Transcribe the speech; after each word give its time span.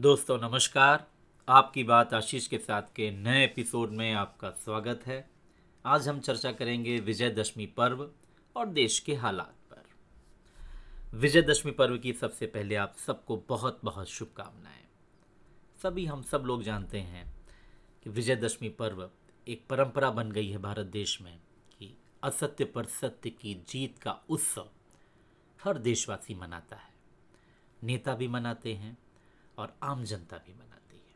दोस्तों, 0.00 0.38
नमस्कार। 0.38 1.06
आपकी 1.48 1.84
बात 1.84 2.14
आशीष 2.14 2.46
के 2.46 2.58
साथ 2.58 2.82
के 2.82 3.10
नए 3.10 3.44
एपिसोड 3.44 3.90
में 3.90 4.12
आपका 4.12 4.50
स्वागत 4.50 5.00
है। 5.06 5.30
आज 5.86 6.08
हम 6.08 6.20
चर्चा 6.20 6.52
करेंगे 6.52 7.00
विजयदशमी 7.00 7.66
पर्व 7.66 8.10
और 8.56 8.66
देश 8.66 8.98
के 8.98 9.14
हालात 9.14 9.54
पर। 9.70 9.82
विजयदशमी 11.16 11.72
पर्व 11.72 11.98
की 11.98 12.12
सबसे 12.12 12.46
पहले 12.46 12.74
आप 12.74 12.96
सबको 13.06 13.44
बहुत 13.48 13.80
बहुत 13.84 14.08
शुभकामनाएँ। 14.08 14.88
सभी 15.82 16.06
हम 16.06 16.22
सब 16.22 16.42
लोग 16.42 16.62
जानते 16.62 17.00
हैं 17.00 17.34
कि 18.02 18.10
विजयदशमी 18.10 18.68
पर्व 18.68 19.10
एक 19.48 19.66
परंपरा 19.70 20.10
बन 20.10 20.32
गई 20.32 20.50
है 20.50 20.58
भारत 20.58 20.86
देश 20.86 21.22
में 21.22 21.38
कि 21.78 21.96
असत्य 22.22 22.64
पर 22.64 22.84
सत्य 22.84 23.30
की 23.30 23.54
जीत 23.68 23.98
का 23.98 24.16
उत्सव 24.28 24.68
हर 25.64 25.78
देशवासी 25.78 26.34
मनाता 26.34 26.76
है। 26.76 26.94
नेता 27.82 28.14
भी 28.14 28.28
मनाते 28.28 28.74
हैं 28.74 28.98
और 29.60 29.74
आम 29.82 30.04
जनता 30.04 30.36
भी 30.36 30.52
मनाती 30.52 30.96
है। 30.96 31.14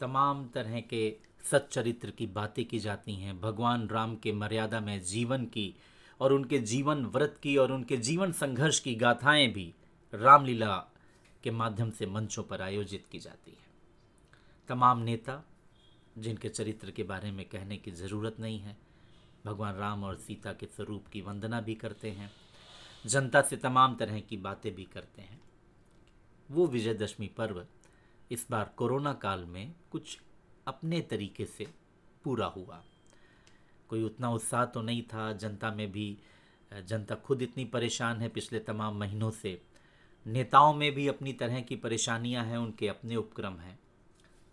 तमाम 0.00 0.48
तरह 0.48 0.80
के 0.80 1.16
सच्चरित्र 1.50 2.10
की 2.10 2.26
बातें 2.26 2.64
की 2.64 2.78
जाती 2.78 3.14
हैं। 3.14 3.40
भगवान 3.40 3.88
राम 3.88 4.16
के 4.16 4.32
मर्यादा 4.32 4.80
में 4.80 5.02
जीवन 5.02 5.44
की 5.44 5.74
और 6.20 6.32
उनके 6.32 6.58
जीवन 6.58 7.06
व्रत 7.06 7.40
की 7.42 7.56
और 7.56 7.72
उनके 7.72 7.96
जीवन 7.96 8.32
संघर्ष 8.32 8.80
की 8.80 8.94
गाथाएँ 8.94 9.48
भी 9.48 9.74
रामलीला 10.14 10.76
के 11.44 11.50
माध्यम 11.50 11.90
से 11.90 12.06
मंचों 12.06 12.42
पर 12.42 12.62
आयोजित 12.62 13.06
की 13.12 13.18
जाती 13.18 13.50
है। 13.50 13.66
तमाम 14.68 14.98
नेता, 14.98 15.44
जिनके 16.18 16.48
चरित्र 16.48 16.90
के 16.90 17.02
बारे 17.02 17.30
में 17.30 17.48
कहने 17.48 17.76
की 17.76 17.90
ज़रूरत 17.90 18.40
नहीं 18.40 18.60
है, 18.60 18.76
भगवान 19.46 19.74
राम 19.74 20.04
और 20.04 20.16
सीता 20.16 20.52
के 20.52 20.66
स्वरूप 20.66 21.06
की 21.06 21.20
वंदना 21.20 21.60
भी 21.60 21.74
करते 21.74 22.10
हैं। 22.10 22.30
जनता 23.06 23.42
से 23.42 23.56
तमाम 23.56 23.96
तरह 23.96 24.20
की 24.20 24.36
बातें 24.36 24.74
भी 24.74 24.84
करते 24.84 25.22
हैं। 25.22 25.40
वो 26.50 26.66
विजयदशमी 26.66 27.26
पर्व 27.26 27.64
इस 28.30 28.46
बार 28.50 28.70
कोरोना 28.76 29.12
काल 29.12 29.44
में 29.44 29.74
कुछ 29.90 30.18
अपने 30.66 31.00
तरीके 31.00 31.44
से 31.44 31.66
पूरा 32.24 32.46
हुआ। 32.46 32.82
कोई 33.90 34.02
उतना 34.02 34.30
उत्साह 34.30 34.64
तो 34.64 34.82
नहीं 34.82 35.02
था, 35.02 35.32
जनता 35.32 35.70
में 35.70 35.90
भी, 35.92 36.16
जनता 36.72 37.14
खुद 37.14 37.42
इतनी 37.42 37.64
परेशान 37.64 38.20
है 38.20 38.28
पिछले 38.28 38.58
तमाम 38.58 38.98
महीनों 38.98 39.30
से। 39.30 39.60
नेताओं 40.26 40.74
में 40.74 40.90
भी 40.92 41.08
अपनी 41.08 41.32
तरह 41.32 41.60
की 41.60 41.76
परेशानियाँ 41.76 42.44
हैं, 42.44 42.58
उनके 42.58 42.88
अपने 42.88 43.16
उपक्रम 43.16 43.52
हैं। 43.52 43.78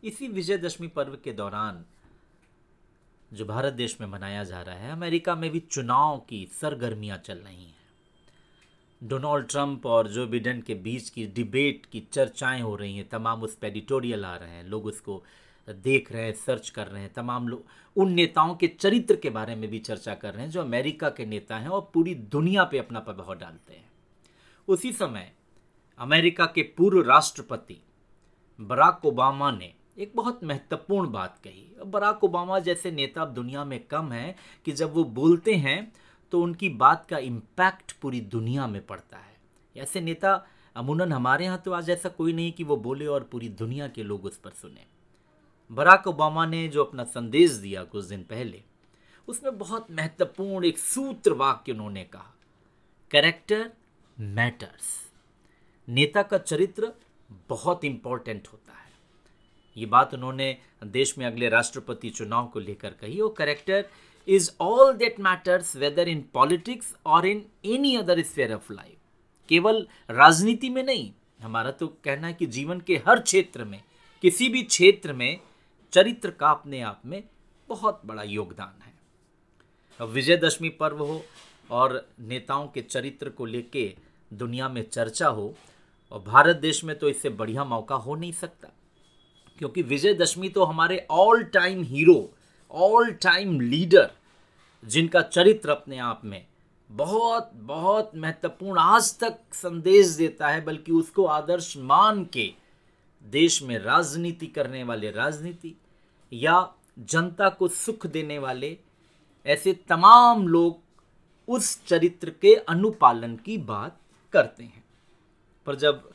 इसी 0.04 0.28
विजयदशमी 0.28 0.88
पर्व 0.88 1.18
के 1.24 1.34
दौरान 1.34 1.86
जो 3.34 3.46
भारत 3.46 3.74
देश 3.74 4.02
में 4.02 4.08
मनाया 4.08 4.44
जा 4.44 4.62
रहा 4.62 4.76
है, 4.76 4.92
अमेरिका 4.92 5.36
में 5.36 5.50
भी 5.50 5.60
चुनाव 5.60 6.18
की 6.20 6.46
सरगर्मियाँ 6.62 7.18
चल 7.18 7.38
रही 7.38 7.64
हैं। 7.64 7.85
डोनाल्ड 9.04 9.48
ट्रंप 9.48 9.86
और 9.86 10.08
जो 10.08 10.28
बिडेन 10.28 10.62
के 10.62 10.74
बीच 10.74 11.10
की 11.10 11.26
डिबेट 11.28 11.86
की 11.86 12.00
चर्चाएँ 12.12 12.62
हो 12.62 12.76
रही 12.76 12.98
हैं, 12.98 13.10
तमाम 13.10 13.44
उस 13.44 13.56
पर 13.56 13.68
एडिटोरियल 13.68 14.26
आ 14.26 14.36
रहे 14.36 14.50
हैं, 14.50 14.64
लोग 14.64 14.86
उसको 14.86 15.24
देख 15.70 16.12
रहे 16.12 16.24
हैं, 16.24 16.34
सर्च 16.34 16.70
कर 16.70 16.88
रहे 16.88 17.02
हैं, 17.02 17.14
तमाम 17.14 17.48
लोग 17.48 17.66
उन 17.96 18.12
नेताओं 18.12 18.56
के 18.56 18.68
चरित्र 18.68 19.16
के 19.16 19.30
बारे 19.30 19.56
में 19.56 19.70
भी 19.70 19.80
चर्चा 19.80 20.14
कर 20.14 20.34
रहे 20.34 20.44
हैं, 20.44 20.52
जो 20.52 20.62
अमेरिका 20.62 21.10
के 21.10 21.26
नेता 21.26 21.58
हैं 21.58 21.68
और 21.68 21.92
पूरी 21.94 22.16
दुनिया 22.16 22.64
पे 22.64 22.78
अपना 22.78 23.00
प्रभाव 23.00 23.36
डालते 23.36 23.74
हैं। 23.74 23.90
उसी 24.68 24.92
समय 24.92 25.32
अमेरिका 26.00 26.46
के 26.46 26.62
पूर्व 26.62 27.02
राष्ट्रपति 27.02 27.82
बराक 28.62 29.06
ओबामा 29.06 29.52
ने 29.52 29.74
एक 29.98 30.12
बहुत 30.16 30.44
महत्वपूर्ण 30.44 31.12
बात 31.12 31.40
कही। 31.44 31.76
बराक 31.86 32.24
ओबामा 32.24 32.60
जैसे 32.60 32.92
नेता 32.92 33.26
दुनिया 33.26 33.66
में 33.66 33.84
कम 33.84 34.12
हैं 34.12 34.36
कि 34.66 34.72
जब 34.72 34.94
वो 34.94 35.04
बोलते 35.04 35.54
हैं 35.56 35.94
तो 36.32 36.42
उनकी 36.42 36.70
बात 36.70 37.06
का 37.06 37.18
इम्पैक्ट 37.20 37.92
पूरी 37.92 38.22
दुनिया 38.22 38.68
में 38.68 38.86
पड़ता 38.86 39.18
है। 39.18 39.34
ऐसे 39.76 40.02
नेता 40.02 40.34
अमूनन 40.76 41.12
हमारे 41.12 41.46
यहाँ 41.46 41.62
तो 41.66 41.72
आज 41.72 41.90
ऐसा 41.90 42.10
कोई 42.10 42.34
नहीं 42.34 42.52
कि 42.52 42.64
वो 42.64 42.78
बोले 42.78 43.06
और 43.08 43.24
पूरी 43.24 43.50
दुनिया 43.52 43.88
के 43.88 44.04
लोग 44.04 44.26
उस 44.26 44.38
पर 44.38 44.52
सुने। 44.52 44.86
बराक 45.72 46.08
ओबामा 46.08 46.46
ने 46.46 46.68
जो 46.68 46.84
अपना 46.84 47.04
संदेश 47.04 47.52
दिया 47.52 47.84
कुछ 47.84 48.06
दिन 48.06 48.24
पहले, 48.24 48.62
उसमें 49.28 49.58
बहुत 49.58 49.92
महत्वपूर्ण 49.92 50.66
एक 50.66 50.78
सूत्र 50.78 51.34
वाक्य 51.34 51.72
उन्होंने 51.72 52.04
कहा 52.04 52.34
करेक्टर 53.12 53.70
मैटर्स 54.18 54.94
नेता 55.88 56.24
का 56.24 56.38
चरित्र 56.38 56.92
बहुत 57.50 57.84
इंपॉर्टेंट 57.86 58.48
होता 58.48 58.74
है। 58.74 58.94
ये 59.76 59.86
बात 59.86 60.14
उन्होंने 60.14 60.58
देश 60.84 61.18
में 61.18 61.26
अगले 61.26 61.50
राष्ट्रपति 61.50 62.10
चुनाव 62.10 62.48
को 62.48 62.60
लेकर 62.60 62.90
कही 62.92 63.20
और 63.20 63.34
character 63.38 63.86
is 64.28 64.52
all 64.60 64.94
that 64.96 65.20
matters, 65.20 65.76
whether 65.76 66.04
in 66.04 66.24
politics 66.34 66.94
or 67.06 67.26
in 67.26 67.46
any 67.64 67.96
other 67.98 68.18
sphere 68.24 68.54
of 68.54 68.70
life. 68.70 68.98
केवल 69.50 69.86
राजनीति 70.10 70.70
में 70.70 70.84
नहीं, 70.84 71.12
हमारा 71.42 71.72
तो 71.72 71.88
कहना 72.06 72.28
है 72.28 72.34
कि 72.34 72.46
जीवन 72.48 72.80
के 72.80 72.96
हर 73.08 73.20
क्षेत्र 73.20 73.64
में, 73.64 73.82
किसी 74.24 74.50
भी 74.50 74.64
क्षेत्र 74.64 75.14
में 75.14 75.40
चरित्र 75.94 76.32
का 76.32 76.50
अपने 76.50 76.82
आप 76.82 77.02
में 77.06 77.24
बहुत 77.70 78.02
बड़ा 78.06 78.24
योगदान 78.24 78.82
है। 78.84 78.94
अब 80.00 80.10
विजयदशमी 80.10 80.70
पर्व 80.70 81.04
हो 81.04 81.22
और 81.70 82.08
नेताओं 82.20 82.68
के 82.68 82.82
चरित्र 82.82 83.30
को 83.30 83.46
लेके 83.46 83.94
दुनिया 84.32 84.70
में 84.70 84.82
चर्चा 84.90 85.28
हो, 85.28 85.54
और 86.12 86.20
भारत 86.22 86.56
देश 86.56 86.84
में 86.84 86.98
तो 87.00 87.10
इससे 87.10 87.30
बढ़िया 87.32 87.64
मौका 87.64 87.96
हो 87.96 88.16
नहीं 88.16 88.32
सकता, 88.32 88.70
क्योंकि 89.60 89.82
विजयदशमी 89.84 90.50
तो 90.50 90.64
हमारे 90.64 91.06
all 91.12 91.44
time 91.44 91.84
hero 91.84 92.18
all 92.76 93.12
time 93.12 93.60
leader 93.62 94.12
जिनका 94.86 95.22
चरित्र 95.22 95.70
अपने 95.70 95.98
आप 95.98 96.22
में 96.26 96.46
बहुत 96.90 97.52
बहुत 97.54 98.12
महत्वपूर्ण 98.16 98.80
आज 98.80 99.20
तक 99.20 99.38
संदेश 99.54 100.08
देता 100.08 100.48
है, 100.48 100.64
बल्कि 100.66 100.92
उसको 100.92 101.26
आदर्श 101.26 101.78
मान 101.78 102.26
के 102.26 102.54
देश 103.24 103.64
में 103.64 103.78
राजनीति 103.80 104.48
करने 104.48 104.84
वाले 104.84 105.12
राजनीति 105.12 105.76
या 106.34 106.74
जनता 107.00 107.50
को 107.50 107.68
सुख 107.68 108.08
देने 108.08 108.40
वाले 108.40 108.78
ऐसे 109.46 109.74
तमाम 109.74 110.48
लोग 110.48 110.80
उस 111.48 111.86
चरित्र 111.86 112.30
के 112.30 112.56
अनुपालन 112.56 113.36
की 113.36 113.58
बात 113.58 114.00
करते 114.34 114.64
हैं। 114.64 114.84
पर 115.66 115.76
जब 115.76 116.10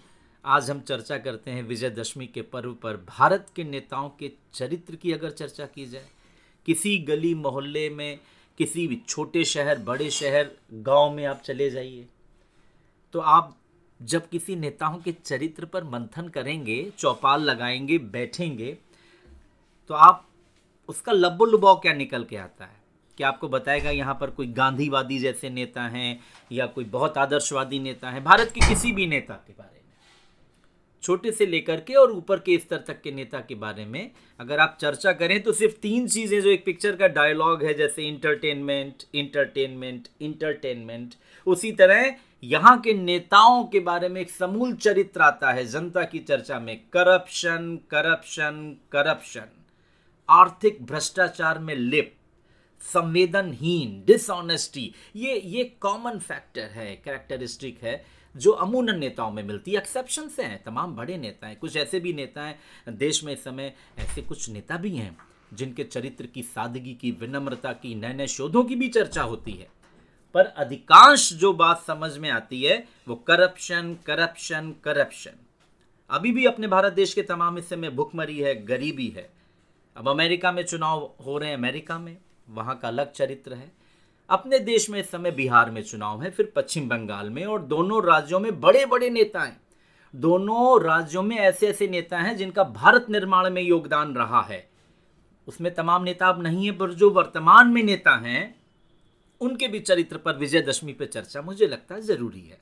आज 0.44 0.70
हम 0.70 0.80
चर्चा 0.80 1.18
करते 1.18 1.50
हैं 1.50 1.62
विजयदशमी 1.62 2.26
के 2.26 2.42
पर्व 2.42 2.74
पर, 2.74 2.96
भारत 2.96 3.46
के 3.56 3.64
नेताओं 3.64 4.08
के 4.08 4.32
चरित्र 4.54 4.96
की 4.96 5.12
अगर 5.12 5.30
चर्चा 5.30 5.66
की 5.66 5.86
जाए 5.86 6.08
किसी 6.66 6.98
गली 6.98 7.34
मोहल्ले 7.34 7.88
में, 7.90 8.18
किसी 8.58 8.86
भी 8.86 9.02
छोटे 9.08 9.44
शहर, 9.44 9.78
बड़े 9.78 10.10
शहर, 10.10 10.50
गाँव 10.72 11.12
में 11.12 11.24
आप 11.24 11.40
चले 11.40 11.70
जाइए। 11.70 12.06
तो 13.12 13.20
आप 13.20 13.56
जब 14.02 14.28
किसी 14.28 14.56
नेताओं 14.56 14.98
के 14.98 15.12
चरित्र 15.12 15.64
पर 15.64 15.84
मंथन 15.84 16.28
करेंगे, 16.28 16.92
चौपाल 16.98 17.42
लगाएँगे, 17.42 17.98
बैठेंगे 17.98 18.78
तो 19.88 19.94
आप 19.94 20.28
उसका 20.88 21.12
लब्बो 21.12 21.44
लुबाव 21.44 21.76
क्या 21.76 21.92
निकल 21.92 22.24
के 22.24 22.36
आता 22.36 22.64
है? 22.64 22.80
कि 23.18 23.24
आपको 23.24 23.48
बताएगा 23.48 23.90
यहाँ 23.90 24.14
पर 24.14 24.30
कोई 24.30 24.46
गांधीवादी 24.46 25.18
जैसे 25.18 25.50
नेता 25.50 25.82
हैं 25.82 26.20
या 26.52 26.66
कोई 26.66 26.84
बहुत 26.84 27.18
आदर्शवादी 27.18 27.78
नेता 27.78 28.10
है? 28.10 28.24
भारत 28.24 28.52
के 28.54 28.68
किसी 28.68 28.92
भी 28.92 29.06
नेता 29.06 29.34
के 29.34 29.52
बारे 29.52 29.79
छोटे 31.02 31.30
से 31.32 31.46
लेकर 31.46 31.80
के 31.80 31.94
और 31.94 32.10
ऊपर 32.12 32.38
के 32.38 32.58
स्तर 32.58 32.84
तक 32.88 33.00
के 33.02 33.10
नेता 33.12 33.40
के 33.40 33.54
बारे 33.56 33.84
में। 33.84 34.10
अगर 34.40 34.58
आप 34.58 34.76
चर्चा 34.80 35.12
करें 35.12 35.40
तो 35.42 35.52
सिर्फ़ 35.52 35.74
तीन 35.82 36.08
चीज़ें 36.08 36.40
जो 36.40 36.50
एक 36.50 36.64
पिक्चर 36.64 36.96
का 36.96 37.08
डायलॉग 37.08 37.62
है, 37.64 37.74
जैसे 37.74 38.08
इंटरटेनमेंट 38.08 39.04
इंटरटेनमेंट 39.14 40.08
इंटरटेनमेंट 40.20 41.14
उसी 41.46 41.72
तरह 41.72 42.14
यहाँ 42.42 42.80
के 42.80 42.92
नेताओं 42.94 43.64
के 43.64 43.80
बारे 43.80 44.08
में 44.08 44.20
एक 44.20 44.30
समूल 44.30 44.74
चरित्र 44.76 45.20
आता 45.22 45.50
है, 45.52 45.64
जनता 45.66 46.04
की 46.04 46.18
चर्चा 46.20 46.60
में। 46.60 46.76
करप्शन 46.92 47.78
करप्शन 47.90 48.76
करप्शन 48.92 49.48
आर्थिक 50.28 50.84
भ्रष्टाचार 50.86 51.58
में 51.58 51.74
लिप 51.74 52.14
संवेदनहीन 52.82 54.02
डिसऑनेस्टी 54.06 54.92
ये 55.16 55.34
ये 55.36 55.64
कॉमन 55.80 56.18
फैक्टर 56.18 56.68
है 56.72 56.94
कैरेक्टरिस्टिक 56.96 57.82
है। 57.82 57.94
जो 58.36 58.50
अमूनन 58.50 58.98
नेताओं 58.98 59.30
में 59.30 59.42
मिलती 59.42 59.70
है 59.70 59.78
एक्सेप्शन 59.78 60.28
से 60.28 60.42
हैं, 60.42 60.62
तमाम 60.62 60.96
बड़े 60.96 61.18
नेता 61.18 61.46
हैं, 61.46 61.56
कुछ 61.56 61.76
ऐसे 61.76 62.00
भी 62.00 62.12
नेता 62.12 62.42
हैं, 62.42 62.60
देश 62.88 63.24
में 63.24 63.32
इस 63.32 63.44
समय 63.44 63.74
ऐसे 63.98 64.22
कुछ 64.22 64.50
नेता 64.50 64.76
भी 64.76 64.96
हैं, 64.96 65.18
जिनके 65.54 65.84
चरित्र 65.84 66.26
की 66.26 66.42
सादगी 66.42 66.94
की, 66.94 67.10
विनम्रता 67.10 67.72
की 67.72 67.94
नए 67.94 68.12
नए 68.12 68.26
शोधों 68.26 68.64
की 68.64 68.76
भी 68.76 68.88
चर्चा 68.88 69.22
होती 69.22 69.52
है। 69.52 69.68
पर 70.34 70.44
अधिकांश 70.46 71.32
जो 71.32 71.52
बात 71.52 71.84
समझ 71.86 72.18
में 72.18 72.30
आती 72.30 72.62
है, 72.62 72.88
वो 73.08 73.14
करप्शन 73.14 73.96
करप्शन 74.06 74.74
करप्शन 74.84 75.30
अभी 76.10 76.32
भी 76.32 76.44
अपने 76.44 76.66
भारत 76.66 76.92
देश 76.92 77.14
के 77.14 77.22
तमाम 77.22 77.56
हिस्से 77.56 77.76
में 77.76 77.96
भुखमरी 77.96 78.38
है, 78.38 78.66
गरीबी 78.66 79.08
है। 79.08 79.30
अब 79.96 80.08
अमेरिका 80.08 80.52
में 80.52 80.62
चुनाव 80.62 81.14
हो 81.24 81.38
रहे 81.38 81.48
हैं, 81.48 81.56
अमेरिका 81.56 81.98
में, 81.98 82.16
वहाँ 82.50 82.78
का 82.78 82.88
अलग 82.88 83.12
चरित्र 83.12 83.54
है। 83.54 83.72
अपने 84.30 84.58
देश 84.58 84.88
में 84.90 84.98
इस 85.00 85.10
समय 85.10 85.30
बिहार 85.30 85.70
में 85.70 85.82
चुनाव 85.82 86.22
है, 86.22 86.30
फिर 86.30 86.52
पश्चिम 86.56 86.88
बंगाल 86.88 87.30
में 87.30 87.44
और 87.44 87.62
दोनों 87.62 88.04
राज्यों 88.04 88.40
में 88.40 88.60
बड़े 88.60 88.84
बड़े 88.86 89.10
नेता 89.10 89.40
हैं। 89.40 89.60
दोनों 90.14 90.82
राज्यों 90.82 91.22
में 91.22 91.36
ऐसे 91.36 91.66
ऐसे 91.66 91.88
नेता 91.88 92.18
हैं 92.18 92.36
जिनका 92.36 92.64
भारत 92.64 93.06
निर्माण 93.10 93.50
में 93.50 93.62
योगदान 93.62 94.14
रहा 94.14 94.42
है। 94.42 94.68
उसमें 95.48 95.74
तमाम 95.74 96.02
नेता 96.02 96.28
अब 96.28 96.42
नहीं 96.42 96.66
है, 96.66 96.72
पर 96.72 96.92
जो 96.92 97.10
वर्तमान 97.10 97.68
में 97.68 97.82
नेता 97.82 98.16
हैं, 98.16 98.54
उनके 99.40 99.68
भी 99.68 99.80
चरित्र 99.80 100.16
पर 100.16 100.36
विजयदशमी 100.36 100.92
पर 100.92 101.06
चर्चा 101.06 101.42
मुझे 101.42 101.66
लगता 101.66 101.94
है 101.94 102.00
ज़रूरी 102.00 102.40
है। 102.40 102.58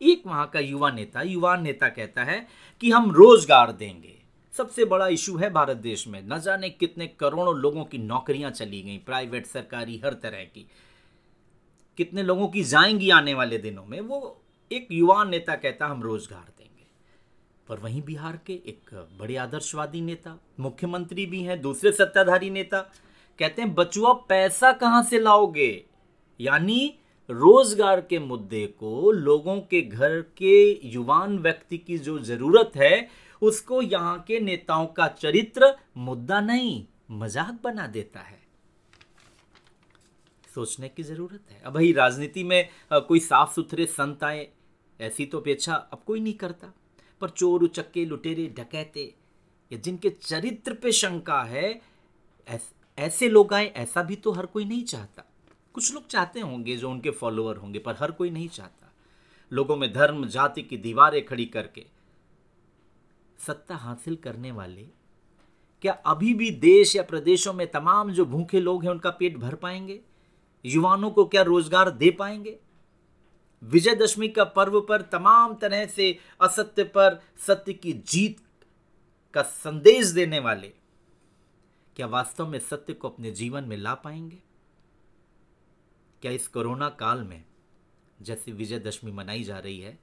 एक 0.00 0.22
वहाँ 0.26 0.46
का 0.46 0.60
युवा 0.60 0.90
नेता 0.90 1.22
युवा 1.22 1.56
नेता 1.56 1.88
कहता 1.88 2.24
है 2.24 2.46
कि 2.82 2.90
हम 2.90 3.10
रोज़गार 3.10 3.72
देंगे। 3.72 4.14
सबसे 4.54 4.84
बड़ा 4.84 5.06
इशू 5.06 5.36
है 5.36 5.50
भारत 5.50 5.76
देश 5.76 6.06
में। 6.08 6.22
न 6.28 6.38
जाने 6.38 6.70
कितने 6.70 7.06
करोड़ों 7.20 7.56
लोगों 7.56 7.84
की 7.84 7.98
नौकरियाँ 7.98 8.50
चली 8.50 8.82
गई, 8.82 8.96
प्राइवेट, 8.98 9.46
सरकारी, 9.46 10.00
हर 10.04 10.12
तरह 10.12 10.44
की। 10.44 10.66
कितने 11.96 12.22
लोगों 12.22 12.48
की 12.48 12.64
जाएँगी 12.64 13.10
आने 13.10 13.34
वाले 13.34 13.58
दिनों 13.58 13.84
में, 13.84 14.00
वो 14.00 14.42
एक 14.72 14.88
युवा 14.92 15.24
नेता 15.24 15.54
कहता, 15.54 15.86
हम 15.86 16.02
रोज़गार 16.02 16.52
देंगे। 16.58 16.86
पर 17.68 17.78
वहीं 17.78 18.02
बिहार 18.02 18.40
के 18.46 18.52
एक 18.52 19.08
बड़े 19.20 19.36
आदर्शवादी 19.36 20.00
नेता, 20.00 20.38
मुख्यमंत्री 20.60 21.26
भी 21.26 21.42
हैं, 21.42 21.60
दूसरे 21.60 21.92
सत्ताधारी 21.92 22.50
नेता, 22.50 22.80
कहते 23.38 23.62
हैं, 23.62 23.74
बचुआ, 23.74 24.12
पैसा 24.12 24.72
कहाँ 24.72 25.02
से 25.02 25.18
लाओगे? 25.18 25.84
यानी 26.40 26.98
रोज़गार 27.30 28.00
के 28.00 28.18
मुद्दे 28.18 28.66
को 28.66 29.10
लोगों 29.12 29.60
के 29.60 29.82
घर 29.82 30.20
के 30.20 30.88
युवान 30.88 31.38
व्यक्ति 31.38 31.78
की 31.78 31.98
जो 31.98 32.18
ज़रूरत 32.18 32.72
है, 32.76 33.08
उसको 33.42 33.82
यहाँ 33.82 34.24
के 34.28 34.40
नेताओं 34.40 34.86
का 34.86 35.08
चरित्र, 35.08 35.74
मुद्दा 35.96 36.40
नहीं, 36.40 36.84
मज़ाक 37.10 37.60
बना 37.64 37.86
देता 37.86 38.20
है। 38.20 38.42
सोचने 40.54 40.88
की 40.88 41.02
ज़रूरत 41.02 41.50
है। 41.50 41.60
अब 41.60 41.74
भाई, 41.74 41.92
राजनीति 41.92 42.44
में 42.44 42.68
कोई 42.92 43.20
साफ़ 43.20 43.54
सुथरे 43.54 43.86
संत 43.86 44.24
आए, 44.24 44.48
ऐसी 45.00 45.26
तो 45.26 45.40
अपेक्षा 45.40 45.74
अब 45.74 46.02
कोई 46.06 46.20
नहीं 46.20 46.34
करता। 46.34 46.72
पर 47.20 47.30
चोर 47.30 47.62
उचक्के, 47.62 48.04
लुटेरे, 48.04 48.46
डकैते, 48.48 49.14
या 49.70 49.78
जिनके 49.78 50.10
चरित्र 50.12 50.74
पे 50.74 50.92
शंका 50.92 51.42
है 51.42 51.80
ऐसे 52.98 53.28
लोग 53.28 53.52
आए, 53.54 53.66
ऐसा 53.66 54.02
भी 54.02 54.16
तो 54.16 54.32
हर 54.32 54.46
कोई 54.46 54.64
नहीं 54.64 54.84
चाहता। 54.84 55.24
कुछ 55.74 55.92
लोग 55.94 56.06
चाहते 56.06 56.40
होंगे 56.40 56.76
जो 56.76 56.90
उनके 56.90 57.10
फॉलोअर 57.10 57.56
होंगे, 57.56 57.78
पर 57.78 57.96
हर 57.98 58.10
कोई 58.10 58.30
नहीं 58.30 58.48
चाहता। 58.48 58.92
लोगों 59.52 59.76
में 59.76 59.92
धर्म, 59.92 60.26
जाति 60.26 60.62
की 60.62 60.76
दीवारें 60.76 61.24
खड़ी 61.24 61.46
करके। 61.46 61.84
सत्ता 63.38 63.76
हासिल 63.76 64.16
करने 64.16 64.50
वाले, 64.52 64.86
क्या 65.84 65.92
अभी 66.06 66.34
भी 66.34 66.50
देश 66.50 66.94
या 66.96 67.02
प्रदेशों 67.02 67.52
में 67.52 67.66
तमाम 67.70 68.12
जो 68.12 68.24
भूखे 68.24 68.60
लोग 68.60 68.82
हैं, 68.84 68.90
उनका 68.90 69.10
पेट 69.10 69.36
भर 69.36 69.54
पाएँगे? 69.54 70.00
युवाओं 70.64 71.10
को 71.10 71.24
क्या 71.24 71.42
रोज़गार 71.42 71.90
दे 71.90 72.10
पाएँगे? 72.10 72.58
विजयदशमी 73.62 74.28
का 74.28 74.44
पर्व 74.44 74.80
पर 74.80 75.02
तमाम 75.02 75.54
तरह 75.54 75.86
से 75.86 76.18
असत्य 76.40 76.84
पर 76.84 77.22
सत्य 77.46 77.72
की 77.72 77.92
जीत 77.92 78.40
का 79.34 79.42
संदेश 79.42 80.06
देने 80.06 80.38
वाले 80.38 80.68
क्या 81.96 82.06
वास्तव 82.06 82.46
में 82.46 82.58
सत्य 82.58 82.92
को 82.92 83.08
अपने 83.08 83.30
जीवन 83.30 83.64
में 83.64 83.76
ला 83.76 83.94
पाएँगे? 83.94 84.38
क्या 86.22 86.32
इस 86.32 86.48
कोरोना 86.48 86.88
काल 86.88 87.22
में 87.22 87.44
जैसे 88.22 88.52
विजयदशमी 88.52 89.12
मनाई 89.12 89.44
जा 89.44 89.58
रही 89.58 89.80
है 89.80 89.98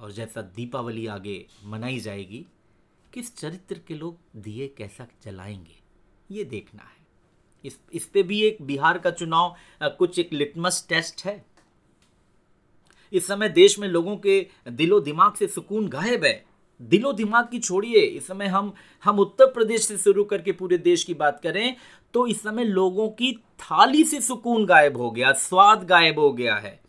और 0.00 0.12
जैसा 0.12 0.42
दीपावली 0.42 1.06
आगे 1.06 1.46
मनाई 1.64 2.00
जाएगी, 2.00 2.46
किस 3.12 3.36
चरित्र 3.36 3.78
के 3.78 3.94
लोग 3.94 4.18
दिए 4.36 4.68
कैसा 4.68 5.06
जलाएँगे? 5.24 5.76
ये 6.30 6.44
देखना 6.44 6.82
है। 6.82 7.03
इस 7.64 7.78
इस 7.92 8.04
पे 8.04 8.22
भी 8.22 8.40
एक 8.42 8.62
बिहार 8.62 8.98
का 8.98 9.10
चुनाव 9.10 9.54
कुछ 9.98 10.18
एक 10.18 10.32
लिटमस 10.32 10.84
टेस्ट 10.88 11.24
है। 11.24 11.44
इस 13.12 13.26
समय 13.26 13.48
देश 13.50 13.78
में 13.78 13.88
लोगों 13.88 14.16
के 14.16 14.46
दिलो 14.68 15.00
दिमाग 15.00 15.34
से 15.34 15.46
सुकून 15.46 15.88
गायब 15.88 16.24
है। 16.24 16.44
दिलो 16.80 17.12
दिमाग 17.12 17.48
की 17.48 17.58
छोड़िए। 17.58 18.00
इस 18.00 18.26
समय 18.26 18.46
हम 18.46 18.72
हम 19.04 19.18
उत्तर 19.18 19.46
प्रदेश 19.46 19.86
से 19.86 19.96
शुरू 19.98 20.24
करके 20.24 20.52
पूरे 20.52 20.78
देश 20.78 21.04
की 21.04 21.14
बात 21.14 21.40
करें 21.42 21.76
तो 22.14 22.26
इस 22.26 22.42
समय 22.42 22.64
लोगों 22.64 23.08
की 23.10 23.32
थाली 23.60 24.04
से 24.04 24.20
सुकून 24.20 24.64
गायब 24.66 24.96
हो 24.96 25.10
गया, 25.10 25.32
स्वाद 25.32 25.84
गायब 25.84 26.18
हो 26.18 26.32
गया 26.32 26.54
है। 26.56 26.80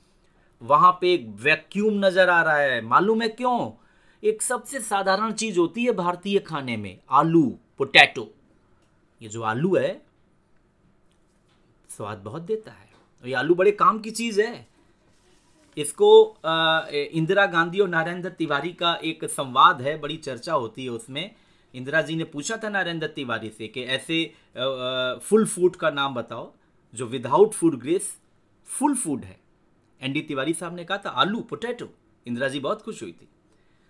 वहाँ 0.61 0.91
पे 1.01 1.13
एक 1.13 1.27
वैक्यूम 1.41 2.05
नज़र 2.05 2.29
आ 2.29 2.41
रहा 2.41 2.57
है। 2.57 2.81
मालूम 2.81 3.21
है 3.21 3.27
क्यों? 3.29 3.71
एक 4.23 4.41
सबसे 4.41 4.79
साधारण 4.79 5.31
चीज़ 5.33 5.59
होती 5.59 5.85
है 5.85 5.91
भारतीय 5.93 6.39
खाने 6.39 6.77
में, 6.77 6.97
आलू 7.11 7.43
पोटैटो 7.77 8.27
ये 9.21 9.29
जो 9.29 9.41
आलू 9.43 9.75
है 9.75 10.04
स्वाद 11.97 12.17
बहुत 12.17 12.41
देता 12.43 12.71
है। 12.71 12.93
ये 13.23 13.33
आलू 13.33 13.55
बड़े 13.55 13.71
काम 13.73 13.99
की 13.99 14.11
चीज़ 14.11 14.41
है। 14.41 14.67
इसको 15.77 16.09
इंदिरा 17.13 17.45
गांधी 17.47 17.79
और 17.79 17.87
नरेंद्र 17.89 18.29
तिवारी 18.31 18.71
का 18.73 18.93
एक 19.03 19.25
संवाद 19.25 19.81
है, 19.81 19.97
बड़ी 19.99 20.17
चर्चा 20.17 20.53
होती 20.53 20.83
है 20.83 20.89
उसमें। 20.91 21.31
इंदिरा 21.73 22.01
जी 22.01 22.15
ने 22.15 22.23
पूछा 22.25 22.57
था 22.57 22.69
नरेंद्र 22.69 23.07
तिवारी 23.07 23.49
से 23.49 23.67
कि 23.67 23.83
ऐसे 23.85 24.23
फुल 25.19 25.45
फ़ूड 25.45 25.75
का 25.75 25.89
नाम 25.91 26.15
बताओ, 26.15 26.51
जो 26.93 27.05
without 27.07 27.53
food 27.53 27.79
grace 27.79 28.15
full 28.67 28.95
food 28.95 29.23
है। 29.23 29.39
एन 30.01 30.13
डी 30.13 30.21
तिवारी 30.21 30.53
साहब 30.53 30.75
ने 30.75 30.83
कहा 30.83 30.97
था, 30.97 31.09
आलू 31.09 31.39
पोटैटो 31.41 31.89
इंदिरा 32.25 32.47
जी 32.47 32.59
बहुत 32.59 32.81
खुश 32.81 33.01
हुई 33.03 33.11
थी। 33.11 33.27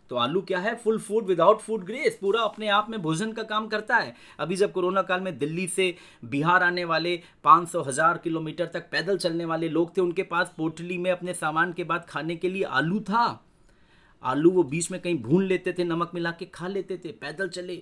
तो 0.10 0.16
आलू 0.16 0.42
क्या 0.42 0.60
है? 0.60 0.76
Full 0.76 1.00
food 1.00 1.26
without 1.26 1.62
food 1.62 1.84
grace 1.84 2.18
पूरा 2.22 2.42
अपने 2.42 2.68
आप 2.70 2.90
में 2.90 3.02
भोजन 3.02 3.32
का 3.32 3.44
काम 3.44 3.68
करता 3.68 3.96
है। 3.98 4.14
अभी 4.40 4.56
जब 4.56 4.72
कोरोना 4.72 5.02
काल 5.02 5.22
में 5.22 5.38
दिल्ली 5.40 5.68
से 5.68 5.94
बिहार 6.26 6.64
आने 6.64 6.84
वाले 6.86 7.16
500 7.44 7.82
हज़ार 7.82 8.18
किलोमीटर 8.18 8.66
तक 8.66 8.90
पैदल 8.92 9.18
चलने 9.18 9.46
वाले 9.46 9.70
लोग 9.70 9.96
थे, 9.98 10.02
उनके 10.02 10.24
पास 10.24 10.54
पोटली 10.58 10.98
में 10.98 11.12
अपने 11.12 11.34
सामान 11.34 11.74
के 11.74 11.84
बाद 11.84 12.06
खाने 12.10 12.36
के 12.36 12.50
लिए 12.50 12.64
आलू 12.64 13.00
था। 13.00 13.42
आलू 14.24 14.52
वो 14.52 14.64
बीच 14.64 14.92
में 14.92 15.00
कहीं 15.02 15.22
भून 15.22 15.44
लेते 15.44 15.74
थे, 15.74 15.84
नमक 15.84 16.12
मिला 16.14 16.32
के 16.32 16.46
खा 16.46 16.68
लेते 16.68 16.98
थे, 16.98 17.12
पैदल 17.12 17.48
चले। 17.48 17.82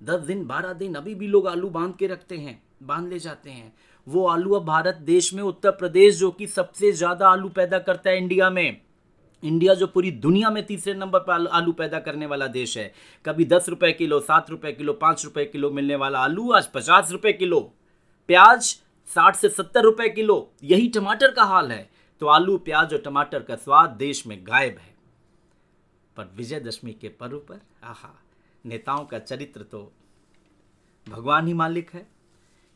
दस 0.00 0.20
दिन, 0.20 0.46
बारह 0.46 0.72
दिन 0.72 0.94
अभी 0.94 1.14
भी 1.14 1.26
लोग 1.26 1.48
आलू 1.48 1.68
बाँध 1.70 1.96
के 1.96 2.06
रखते 2.06 2.36
हैं, 2.36 2.62
बाँध 2.82 3.08
ले 3.08 3.18
जाते 3.18 3.50
हैं। 3.50 3.72
वो 4.06 4.26
आलू 4.26 4.54
अब 4.54 4.64
भारत 4.64 4.94
देश 4.96 5.34
में 5.34 5.42
उत्तर 5.42 5.70
प्रदेश, 5.70 6.18
जो 6.18 6.30
कि 6.30 6.46
सबसे 6.46 6.92
ज़्यादा 6.92 7.28
आलू 7.28 7.48
पैदा 7.48 7.78
करता 7.78 8.10
है 8.10 8.18
इंडिया 8.18 8.50
में। 8.50 8.80
इंडिया 9.44 9.74
जो 9.74 9.86
पूरी 9.86 10.10
दुनिया 10.10 10.50
में 10.50 10.66
तीसरे 10.66 10.94
नंबर 10.94 11.18
पर 11.18 11.46
आलू 11.46 11.72
पैदा 11.72 11.98
करने 11.98 12.26
वाला 12.26 12.46
देश 12.46 12.78
है। 12.78 12.92
कभी 13.26 13.44
दस 13.44 13.68
रुपए 13.68 13.92
किलो, 13.92 14.20
सात 14.20 14.50
रुपए 14.50 14.72
किलो, 14.72 14.92
पाँच 14.92 15.24
रुपए 15.24 15.44
किलो 15.44 15.70
मिलने 15.70 15.96
वाला 15.96 16.18
आलू, 16.18 16.52
आज 16.52 16.66
पचास 16.66 17.10
रुपए 17.10 17.32
किलो। 17.32 17.60
प्याज 18.26 18.64
साठ 19.06 19.36
से 19.36 19.48
सत्तर 19.48 19.82
रुपए 19.82 20.08
किलो। 20.08 20.52
यही 20.64 20.88
टमाटर 20.88 21.30
का 21.30 21.44
हाल 21.44 21.72
है। 21.72 21.90
तो 22.20 22.26
आलू, 22.26 22.58
प्याज 22.58 22.92
और 22.92 23.00
टमाटर 23.00 23.42
का 23.42 23.56
स्वाद 23.56 23.90
देश 23.90 24.26
में 24.26 24.44
गायब 24.46 24.78
है। 24.78 24.94
पर 26.16 26.32
विजयदशमी 26.36 26.92
के 26.92 27.08
पर्व 27.08 27.38
पर, 27.38 27.60
आहा, 27.84 28.20
नेताओं 28.66 29.04
का 29.04 29.18
चरित्र 29.18 29.62
तो 29.62 29.92
भगवान 31.08 31.46
ही 31.46 31.54
मालिक 31.54 31.90
है। 31.90 32.06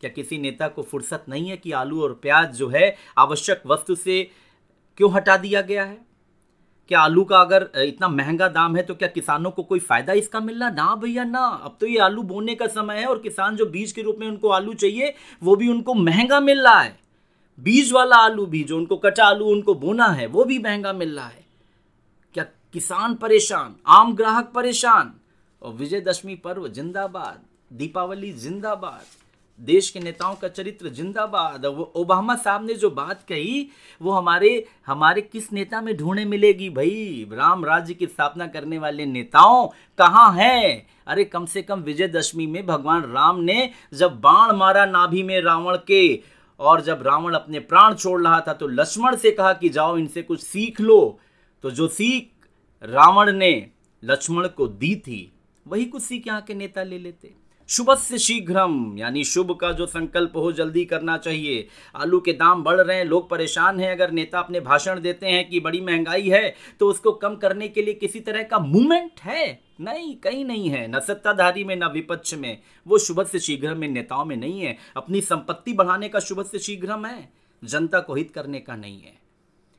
क्या 0.00 0.10
किसी 0.10 0.38
नेता 0.38 0.68
को 0.68 0.82
फुर्सत 0.82 1.24
नहीं 1.28 1.48
है 1.48 1.56
कि 1.56 1.72
आलू 1.72 2.02
और 2.02 2.14
प्याज 2.14 2.56
जो 2.56 2.68
है, 2.68 2.96
आवश्यक 3.18 3.62
वस्तु 3.66 3.94
से 3.94 4.30
क्यों 4.96 5.12
हटा 5.12 5.36
दिया 5.36 5.60
गया 5.60 5.84
है? 5.84 6.15
क्या 6.91 7.00
आलू 7.00 7.25
का 7.25 7.41
अगर 7.41 7.69
इतना 7.77 8.09
महँगा 8.09 8.49
दाम 8.49 8.77
है 8.77 8.83
तो 8.83 8.94
क्या 8.94 9.09
किसानों 9.09 9.50
को 9.50 9.62
कोई 9.62 9.79
फ़ायदा 9.79 10.12
इसका 10.12 10.41
मिल 10.41 10.61
रहा 10.61 10.71
ना 10.71 10.94
भैया, 10.94 11.25
ना। 11.25 11.47
अब 11.65 11.77
तो 11.81 11.87
ये 11.87 11.99
आलू 11.99 12.23
बोने 12.23 12.55
का 12.55 12.66
समय 12.66 12.99
है 12.99 13.07
और 13.07 13.19
किसान 13.19 13.57
जो 13.57 13.66
बीज 13.66 13.93
के 13.93 14.02
रूप 14.02 14.16
में 14.21 14.26
उनको 14.28 14.49
आलू 14.49 14.75
चाहिए, 14.75 15.14
वो 15.43 15.57
भी 15.57 15.69
उनको 15.69 15.95
महँगा 15.95 16.40
मिल 16.40 16.61
रहा 16.61 16.81
है। 16.81 16.99
बीज 17.59 17.93
वाला 17.93 18.16
आलू 18.16 18.47
भी, 18.47 18.62
जो 18.64 18.76
उनको 18.76 18.97
कटा 18.97 19.25
आलू 19.25 19.47
उनको 19.47 19.75
बोना 19.75 20.07
है, 20.07 20.26
वो 20.26 20.45
भी 20.45 20.59
महँगा 20.59 20.93
मिल 20.93 21.16
रहा 21.16 21.26
है। 21.26 21.45
क्या 22.35 22.45
किसान 22.73 23.14
परेशान, 23.14 23.75
आम 23.87 24.14
ग्राहक 24.14 24.52
परेशान? 24.55 25.12
और 25.62 25.73
विजयदशमी 25.73 26.35
पर्व 26.35 26.69
जिंदाबाद, 26.69 27.40
दीपावली 27.73 28.33
जिंदाबाद। 28.33 29.25
देश 29.60 29.88
के 29.90 30.00
नेताओं 30.00 30.34
का 30.34 30.48
चरित्र 30.48 30.88
जिंदाबाद। 30.88 31.64
वो 31.66 31.92
ओबामा 31.96 32.34
साहब 32.34 32.64
ने 32.66 32.75
जो 32.75 32.90
बात 32.90 33.22
कही, 33.28 33.68
वो 34.00 34.12
हमारे 34.12 34.66
हमारे 34.86 35.22
किस 35.22 35.52
नेता 35.52 35.80
में 35.80 35.96
ढूँढने 35.96 36.25
मिलेगी 36.25 36.68
भाई? 36.70 37.26
राम 37.32 37.64
राज्य 37.64 37.94
की 37.94 38.06
स्थापना 38.06 38.46
करने 38.46 38.78
वाले 38.78 39.06
नेताओं 39.06 39.66
कहाँ 39.98 40.32
हैं? 40.34 40.86
अरे 41.06 41.25
कम 41.25 41.46
से 41.46 41.62
कम 41.62 41.80
विजयदशमी 41.80 42.46
में 42.46 42.66
भगवान 42.66 43.02
राम 43.12 43.40
ने 43.40 43.70
जब 43.94 44.20
बाण 44.20 44.54
मारा 44.56 44.84
नाभि 44.86 45.22
में 45.22 45.40
रावण 45.42 45.76
के, 45.86 46.22
और 46.60 46.80
जब 46.80 47.02
रावण 47.02 47.34
अपने 47.34 47.60
प्राण 47.60 47.94
छोड़ 47.94 48.20
रहा 48.22 48.40
था 48.40 48.52
तो 48.52 48.66
लक्ष्मण 48.66 49.16
से 49.16 49.30
कहा 49.30 49.52
कि 49.52 49.68
जाओ 49.68 49.96
इनसे 49.98 50.22
कुछ 50.22 50.40
सीख 50.40 50.80
लो। 50.80 51.18
तो 51.64 51.70
जो 51.70 51.88
सीख 51.88 52.30
रावण 52.82 53.32
ने 53.32 53.50
लक्ष्मण 54.02 54.46
को 54.48 54.66
दी 54.68 54.94
थी, 54.96 55.32
वही 55.66 55.84
कुछ 55.84 56.02
सीख 56.02 56.26
यहाँ 56.26 56.40
के 56.40 56.54
नेता 56.54 56.82
ले 56.82 56.98
लेते। 56.98 57.34
शुभ 57.68 57.94
से 57.94 58.18
शीघ्रम 58.18 58.99
यानी 58.99 59.25
शुभ 59.25 59.50
का 59.52 59.70
जो 59.73 59.87
संकल्प 59.87 60.37
हो, 60.37 60.50
जल्दी 60.52 60.85
करना 60.85 61.16
चाहिए। 61.18 61.66
आलू 61.96 62.20
के 62.20 62.32
दाम 62.32 62.62
बढ़ 62.62 62.80
रहे 62.80 62.96
हैं, 62.96 63.04
लोग 63.04 63.28
परेशान 63.30 63.80
हैं। 63.80 63.90
अगर 63.92 64.11
नेता 64.11 64.38
अपने 64.38 64.61
भाषण 64.61 65.00
देते 65.00 65.26
हैं 65.26 65.49
कि 65.49 65.61
बड़ी 65.61 65.80
महँगाई 65.80 66.28
है 66.28 66.54
तो 66.80 66.88
उसको 66.88 67.12
कम 67.12 67.37
करने 67.37 67.68
के 67.68 67.82
लिए 67.82 67.94
किसी 67.94 68.20
तरह 68.20 68.42
का 68.42 68.58
मूवमेंट 68.58 69.20
है? 69.20 69.61
नहीं, 69.80 70.14
कहीं 70.16 70.44
नहीं 70.44 70.68
है। 70.68 70.87
न 70.88 71.00
सत्ताधारी 71.00 71.64
में, 71.64 71.76
न 71.76 71.85
विपक्ष 71.85 72.35
में। 72.35 72.58
वो 72.87 72.99
शुभ 72.99 73.23
से 73.23 73.38
शीघ्र 73.38 73.75
में 73.75 73.88
नेताओं 73.88 74.25
में 74.25 74.37
नहीं 74.37 74.61
है। 74.61 74.76
अपनी 74.96 75.20
संपत्ति 75.20 75.73
बढ़ाने 75.73 76.08
का 76.08 76.20
शुभ 76.20 76.42
से 76.42 76.58
शीघ्रम 76.58 77.06
है। 77.06 77.28
जनता 77.62 78.00
को 78.00 78.14
हित 78.14 78.30
करने 78.30 78.61
का 78.61 78.76
नहीं 78.76 79.00
है। 79.00 79.14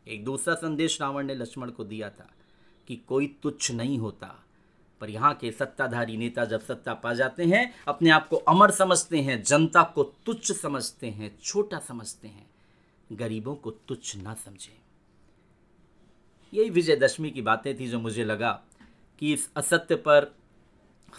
एक 0.07 0.23
दूसरा 0.25 0.53
संदेश 0.53 1.01
रावण 1.01 1.25
ने 1.25 1.35
लक्ष्मण 1.35 1.69
को 1.69 1.83
दिया 1.83 2.09
था 2.09 2.29
कि 2.87 2.95
कोई 3.07 3.35
तुच्छ 3.43 3.71
नहीं 3.71 3.97
होता। 3.97 4.43
पर 5.01 5.09
यहाँ 5.09 5.33
के 5.33 5.51
सत्ताधारी 5.51 6.17
नेता 6.17 6.45
जब 6.45 6.61
सत्ता 6.61 6.93
पा 6.93 7.13
जाते 7.13 7.45
हैं, 7.45 7.73
अपने 7.87 8.09
आप 8.09 8.27
को 8.27 8.35
अमर 8.35 8.71
समझते 8.71 9.21
हैं, 9.21 9.43
जनता 9.43 9.83
को 9.83 10.03
तुच्छ 10.03 10.51
समझते 10.51 11.07
हैं, 11.07 11.37
छोटा 11.43 11.79
समझते 11.79 12.27
हैं, 12.27 12.49
गरीबों 13.11 13.55
को 13.55 13.71
तुच्छ 13.71 14.15
ना 14.15 14.33
समझें। 14.33 14.77
यही 16.53 16.69
विजयदशमी 16.69 17.31
की 17.31 17.41
बातें 17.41 17.79
थी 17.79 17.87
जो 17.87 17.99
मुझे 17.99 18.23
लगा 18.23 18.51
कि 19.19 19.33
इस 19.33 19.49
असत्य 19.55 19.95
पर, 19.95 20.35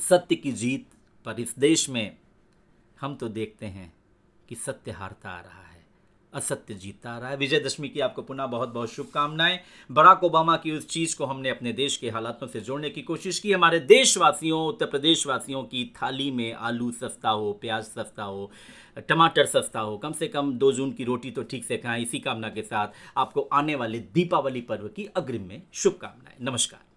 सत्य 0.08 0.35
की 0.35 0.52
जीत 0.52 0.87
पर 1.25 1.40
इस 1.40 1.54
देश 1.58 1.88
में 1.90 2.16
हम 3.00 3.14
तो 3.16 3.28
देखते 3.28 3.66
हैं 3.66 3.92
कि 4.49 4.54
सत्य 4.54 4.90
हारता 4.90 5.30
आ 5.30 5.40
रहा 5.40 5.62
है। 5.62 5.67
असत्य 6.35 6.75
जीतता 6.75 7.16
रहा 7.18 7.30
है। 7.30 7.37
विजयदशमी 7.37 7.88
की 7.88 8.00
आपको 8.00 8.23
पुनः 8.23 8.47
बहुत 8.47 8.68
बहुत 8.68 8.92
शुभकामनाएँ। 8.92 9.58
बराक 9.90 10.25
ओबामा 10.25 10.56
की 10.56 10.70
उस 10.70 10.88
चीज़ 10.88 11.16
को 11.16 11.25
हमने 11.25 11.49
अपने 11.49 11.73
देश 11.73 11.97
के 11.97 12.11
हालातों 12.11 12.47
से 12.47 12.61
जोड़ने 12.61 12.90
की 12.90 13.02
कोशिश 13.02 13.38
की। 13.38 13.52
हमारे 13.52 13.80
देशवासियों, 13.80 14.66
उत्तर 14.66 14.87
प्रदेश 14.87 15.26
वासियों 15.26 15.62
की 15.62 15.85
थाली 16.02 16.30
में 16.30 16.52
आलू 16.52 16.90
सस्ता 16.90 17.30
हो, 17.30 17.52
प्याज 17.52 17.85
सस्ता 17.85 18.23
हो, 18.23 18.50
टमाटर 19.08 19.47
सस्ता 19.47 19.80
हो, 19.80 19.97
कम 19.99 20.12
से 20.12 20.28
कम 20.28 20.52
दो 20.52 20.73
जून 20.73 20.92
की 20.92 21.04
रोटी 21.04 21.30
तो 21.30 21.42
ठीक 21.42 21.64
से 21.64 21.76
खाएँ। 21.76 22.02
इसी 22.02 22.18
कामना 22.18 22.49
के 22.49 22.62
साथ 22.62 22.88
आपको 23.16 23.49
आने 23.52 23.75
वाले 23.75 23.99
दीपावली 23.99 24.61
पर्व 24.61 24.88
की 24.88 25.08
अग्रिम 25.16 25.42
में 25.42 25.62
शुभकामनाएँ। 25.73 26.37
नमस्कार। 26.40 26.88